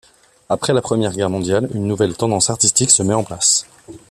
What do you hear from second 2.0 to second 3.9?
tendance artistique se met en place.